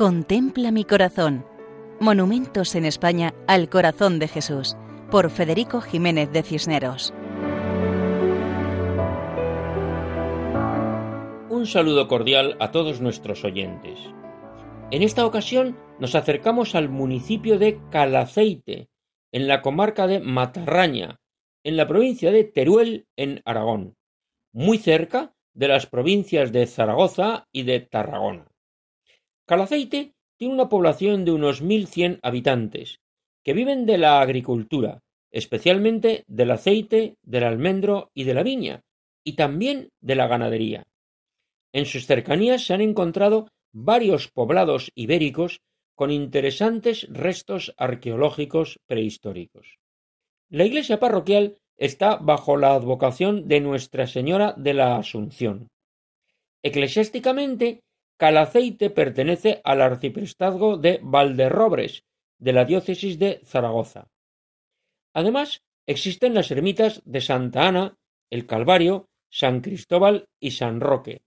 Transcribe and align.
Contempla 0.00 0.70
mi 0.70 0.84
corazón. 0.84 1.44
Monumentos 2.00 2.74
en 2.74 2.86
España 2.86 3.34
al 3.46 3.68
corazón 3.68 4.18
de 4.18 4.28
Jesús, 4.28 4.74
por 5.10 5.28
Federico 5.28 5.82
Jiménez 5.82 6.32
de 6.32 6.42
Cisneros. 6.42 7.12
Un 11.50 11.66
saludo 11.66 12.08
cordial 12.08 12.56
a 12.60 12.70
todos 12.70 13.02
nuestros 13.02 13.44
oyentes. 13.44 13.98
En 14.90 15.02
esta 15.02 15.26
ocasión 15.26 15.76
nos 15.98 16.14
acercamos 16.14 16.74
al 16.74 16.88
municipio 16.88 17.58
de 17.58 17.78
Calaceite, 17.90 18.88
en 19.32 19.48
la 19.48 19.60
comarca 19.60 20.06
de 20.06 20.20
Matarraña, 20.20 21.20
en 21.62 21.76
la 21.76 21.86
provincia 21.86 22.30
de 22.30 22.44
Teruel, 22.44 23.06
en 23.16 23.42
Aragón, 23.44 23.98
muy 24.50 24.78
cerca 24.78 25.34
de 25.52 25.68
las 25.68 25.84
provincias 25.84 26.52
de 26.52 26.66
Zaragoza 26.66 27.48
y 27.52 27.64
de 27.64 27.80
Tarragona. 27.80 28.49
Calaceite 29.50 30.14
tiene 30.36 30.54
una 30.54 30.68
población 30.68 31.24
de 31.24 31.32
unos 31.32 31.60
1.100 31.60 32.20
habitantes, 32.22 33.00
que 33.42 33.52
viven 33.52 33.84
de 33.84 33.98
la 33.98 34.20
agricultura, 34.20 35.02
especialmente 35.32 36.22
del 36.28 36.52
aceite, 36.52 37.16
del 37.24 37.42
almendro 37.42 38.12
y 38.14 38.22
de 38.22 38.34
la 38.34 38.44
viña, 38.44 38.84
y 39.24 39.32
también 39.32 39.88
de 40.00 40.14
la 40.14 40.28
ganadería. 40.28 40.86
En 41.72 41.84
sus 41.84 42.06
cercanías 42.06 42.62
se 42.62 42.74
han 42.74 42.80
encontrado 42.80 43.48
varios 43.72 44.28
poblados 44.28 44.92
ibéricos 44.94 45.62
con 45.96 46.12
interesantes 46.12 47.08
restos 47.10 47.74
arqueológicos 47.76 48.78
prehistóricos. 48.86 49.80
La 50.48 50.64
iglesia 50.64 51.00
parroquial 51.00 51.56
está 51.76 52.18
bajo 52.18 52.56
la 52.56 52.72
advocación 52.74 53.48
de 53.48 53.58
Nuestra 53.58 54.06
Señora 54.06 54.54
de 54.56 54.74
la 54.74 54.94
Asunción. 54.94 55.72
Eclesiásticamente 56.62 57.82
Calaceite 58.20 58.90
pertenece 58.90 59.62
al 59.64 59.80
arciprestazgo 59.80 60.76
de 60.76 61.00
Valderrobres, 61.02 62.04
de 62.38 62.52
la 62.52 62.66
diócesis 62.66 63.18
de 63.18 63.40
Zaragoza. 63.46 64.10
Además, 65.14 65.62
existen 65.86 66.34
las 66.34 66.50
ermitas 66.50 67.00
de 67.06 67.22
Santa 67.22 67.66
Ana, 67.66 67.96
el 68.28 68.44
Calvario, 68.44 69.08
San 69.30 69.62
Cristóbal 69.62 70.26
y 70.38 70.50
San 70.50 70.82
Roque, 70.82 71.22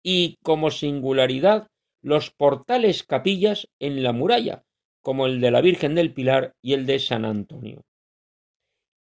y 0.00 0.36
como 0.44 0.70
singularidad 0.70 1.66
los 2.02 2.30
portales 2.30 3.02
capillas 3.02 3.66
en 3.80 4.04
la 4.04 4.12
muralla, 4.12 4.62
como 5.02 5.26
el 5.26 5.40
de 5.40 5.50
la 5.50 5.60
Virgen 5.60 5.96
del 5.96 6.14
Pilar 6.14 6.52
y 6.62 6.74
el 6.74 6.86
de 6.86 7.00
San 7.00 7.24
Antonio. 7.24 7.82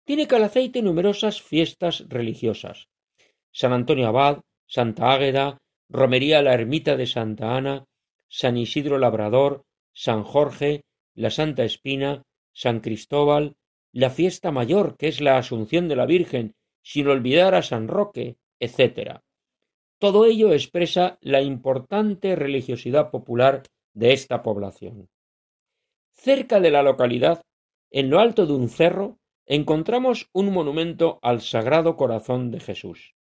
Tiene 0.04 0.26
Calaceite 0.26 0.82
numerosas 0.82 1.40
fiestas 1.40 2.06
religiosas. 2.10 2.90
San 3.52 3.72
Antonio 3.72 4.08
Abad, 4.08 4.42
Santa 4.66 5.14
Águeda, 5.14 5.62
Romería 5.92 6.40
la 6.40 6.54
Ermita 6.54 6.96
de 6.96 7.06
Santa 7.06 7.54
Ana, 7.54 7.84
San 8.26 8.56
Isidro 8.56 8.96
Labrador, 8.96 9.66
San 9.92 10.22
Jorge, 10.22 10.86
la 11.14 11.28
Santa 11.30 11.64
Espina, 11.64 12.22
San 12.54 12.80
Cristóbal, 12.80 13.56
la 13.92 14.08
fiesta 14.08 14.50
mayor 14.52 14.96
que 14.96 15.08
es 15.08 15.20
la 15.20 15.36
Asunción 15.36 15.88
de 15.88 15.96
la 15.96 16.06
Virgen, 16.06 16.54
sin 16.82 17.08
olvidar 17.08 17.54
a 17.54 17.60
San 17.60 17.88
Roque, 17.88 18.38
etc. 18.58 19.20
Todo 19.98 20.24
ello 20.24 20.54
expresa 20.54 21.18
la 21.20 21.42
importante 21.42 22.36
religiosidad 22.36 23.10
popular 23.10 23.62
de 23.92 24.14
esta 24.14 24.42
población. 24.42 25.10
Cerca 26.12 26.58
de 26.60 26.70
la 26.70 26.82
localidad, 26.82 27.42
en 27.90 28.08
lo 28.08 28.18
alto 28.18 28.46
de 28.46 28.54
un 28.54 28.70
cerro, 28.70 29.18
encontramos 29.44 30.30
un 30.32 30.54
monumento 30.54 31.18
al 31.20 31.42
Sagrado 31.42 31.96
Corazón 31.96 32.50
de 32.50 32.60
Jesús. 32.60 33.14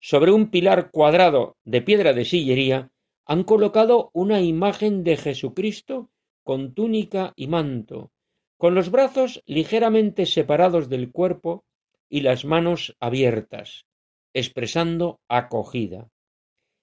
Sobre 0.00 0.32
un 0.32 0.50
pilar 0.50 0.90
cuadrado 0.90 1.58
de 1.64 1.82
piedra 1.82 2.14
de 2.14 2.24
sillería 2.24 2.90
han 3.26 3.44
colocado 3.44 4.10
una 4.14 4.40
imagen 4.40 5.04
de 5.04 5.16
Jesucristo 5.16 6.10
con 6.42 6.72
túnica 6.72 7.34
y 7.36 7.46
manto, 7.48 8.10
con 8.56 8.74
los 8.74 8.90
brazos 8.90 9.42
ligeramente 9.46 10.24
separados 10.24 10.88
del 10.88 11.12
cuerpo 11.12 11.64
y 12.08 12.22
las 12.22 12.46
manos 12.46 12.96
abiertas, 12.98 13.86
expresando 14.32 15.20
acogida, 15.28 16.08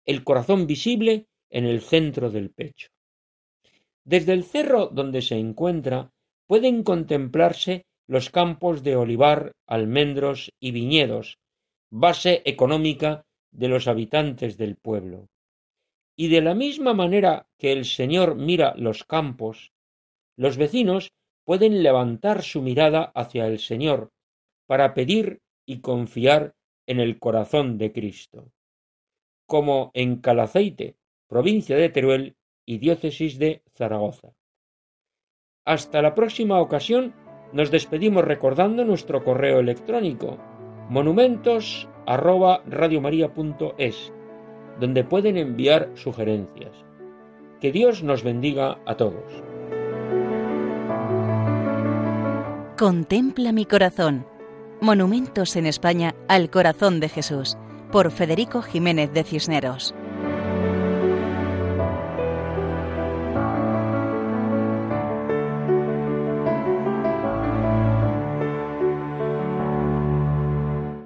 el 0.05 0.23
corazón 0.23 0.67
visible 0.67 1.27
en 1.49 1.65
el 1.65 1.81
centro 1.81 2.29
del 2.29 2.51
pecho. 2.51 2.89
Desde 4.05 4.33
el 4.33 4.43
cerro 4.43 4.87
donde 4.87 5.21
se 5.21 5.37
encuentra 5.37 6.11
pueden 6.45 6.83
contemplarse 6.83 7.85
los 8.05 8.29
campos 8.29 8.83
de 8.83 8.95
olivar, 8.95 9.53
almendros 9.65 10.53
y 10.61 10.71
viñedos, 10.71 11.39
base 11.89 12.41
económica 12.45 13.25
de 13.51 13.67
los 13.67 13.87
habitantes 13.87 14.57
del 14.57 14.75
pueblo. 14.75 15.29
Y 16.15 16.29
de 16.29 16.41
la 16.41 16.55
misma 16.55 16.93
manera 16.93 17.47
que 17.57 17.71
el 17.71 17.85
Señor 17.85 18.35
mira 18.35 18.73
los 18.75 19.03
campos, 19.03 19.71
los 20.35 20.57
vecinos 20.57 21.13
pueden 21.43 21.83
levantar 21.83 22.43
su 22.43 22.61
mirada 22.61 23.11
hacia 23.15 23.47
el 23.47 23.59
Señor 23.59 24.11
para 24.65 24.93
pedir 24.93 25.41
y 25.65 25.79
confiar 25.79 26.55
en 26.87 26.99
el 26.99 27.19
corazón 27.19 27.77
de 27.77 27.91
Cristo. 27.91 28.51
Como 29.45 29.91
en 29.93 30.17
Calaceite, 30.17 30.97
provincia 31.27 31.77
de 31.77 31.89
Teruel 31.89 32.35
y 32.65 32.79
diócesis 32.79 33.39
de 33.39 33.63
Zaragoza. 33.75 34.33
Hasta 35.65 36.01
la 36.01 36.15
próxima 36.15 36.59
ocasión 36.59 37.13
nos 37.53 37.71
despedimos 37.71 38.25
recordando 38.25 38.83
nuestro 38.83 39.23
correo 39.23 39.59
electrónico 39.59 40.37
monumentos 40.89 41.87
donde 44.79 45.03
pueden 45.03 45.37
enviar 45.37 45.89
sugerencias. 45.95 46.71
Que 47.59 47.71
Dios 47.71 48.03
nos 48.03 48.23
bendiga 48.23 48.77
a 48.85 48.95
todos. 48.95 49.43
Contempla 52.77 53.51
mi 53.51 53.65
corazón. 53.65 54.25
Monumentos 54.79 55.55
en 55.55 55.65
España 55.65 56.13
al 56.27 56.51
corazón 56.51 56.99
de 56.99 57.09
Jesús, 57.09 57.57
por 57.91 58.11
Federico 58.11 58.61
Jiménez 58.61 59.11
de 59.11 59.23
Cisneros. 59.23 59.95